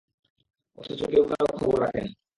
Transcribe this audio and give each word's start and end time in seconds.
অথচ 0.77 1.01
কেউ 1.11 1.23
কারো 1.29 1.47
খবর 1.57 1.77
রাখে 1.81 2.01
না। 2.05 2.11